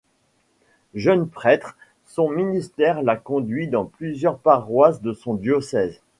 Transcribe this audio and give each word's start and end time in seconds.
Jeune 0.95 1.29
prêtre, 1.29 1.77
son 2.07 2.27
ministère 2.31 3.03
l'a 3.03 3.15
conduit 3.17 3.67
dans 3.67 3.85
plusieurs 3.85 4.39
paroisses 4.39 5.03
de 5.03 5.13
son 5.13 5.35
diocèse. 5.35 6.01